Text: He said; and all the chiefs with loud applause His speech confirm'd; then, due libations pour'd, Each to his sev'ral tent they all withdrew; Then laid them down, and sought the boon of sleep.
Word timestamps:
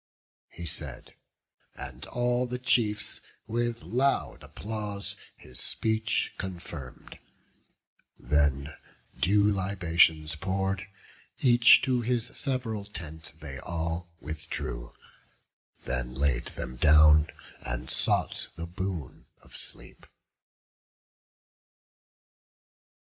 He 0.49 0.65
said; 0.65 1.13
and 1.75 2.07
all 2.07 2.47
the 2.47 2.57
chiefs 2.57 3.21
with 3.45 3.83
loud 3.83 4.41
applause 4.41 5.15
His 5.37 5.59
speech 5.59 6.33
confirm'd; 6.39 7.19
then, 8.17 8.73
due 9.19 9.43
libations 9.47 10.35
pour'd, 10.35 10.87
Each 11.37 11.83
to 11.83 12.01
his 12.01 12.35
sev'ral 12.35 12.85
tent 12.85 13.35
they 13.41 13.59
all 13.59 14.09
withdrew; 14.19 14.91
Then 15.85 16.15
laid 16.15 16.47
them 16.47 16.77
down, 16.77 17.27
and 17.63 17.87
sought 17.87 18.47
the 18.55 18.65
boon 18.65 19.25
of 19.43 19.55
sleep. 19.55 20.07